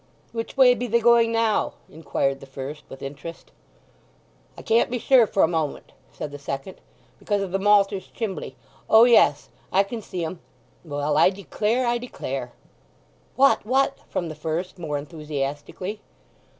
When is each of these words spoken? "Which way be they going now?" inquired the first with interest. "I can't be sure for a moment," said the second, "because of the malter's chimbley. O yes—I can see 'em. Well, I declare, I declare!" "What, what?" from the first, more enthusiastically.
"Which 0.31 0.57
way 0.57 0.73
be 0.73 0.87
they 0.87 0.99
going 0.99 1.31
now?" 1.31 1.73
inquired 1.87 2.39
the 2.39 2.47
first 2.47 2.83
with 2.89 3.03
interest. 3.03 3.51
"I 4.57 4.63
can't 4.63 4.89
be 4.89 4.97
sure 4.97 5.27
for 5.27 5.43
a 5.43 5.47
moment," 5.47 5.91
said 6.11 6.31
the 6.31 6.39
second, 6.39 6.81
"because 7.19 7.43
of 7.43 7.51
the 7.51 7.59
malter's 7.59 8.07
chimbley. 8.07 8.55
O 8.89 9.03
yes—I 9.03 9.83
can 9.83 10.01
see 10.01 10.25
'em. 10.25 10.39
Well, 10.83 11.17
I 11.19 11.29
declare, 11.29 11.85
I 11.85 11.99
declare!" 11.99 12.51
"What, 13.35 13.63
what?" 13.63 13.99
from 14.09 14.27
the 14.29 14.33
first, 14.33 14.79
more 14.79 14.97
enthusiastically. 14.97 16.01